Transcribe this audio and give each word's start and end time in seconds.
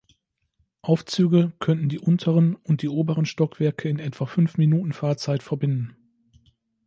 Aufzüge 0.81 1.53
könnten 1.59 1.87
die 1.87 1.99
unteren 1.99 2.55
und 2.55 2.81
die 2.81 2.89
oberen 2.89 3.27
Stockwerke 3.27 3.87
in 3.87 3.99
etwa 3.99 4.25
fünf 4.25 4.57
Minuten 4.57 4.93
Fahrtzeit 4.93 5.43
verbinden. 5.43 5.95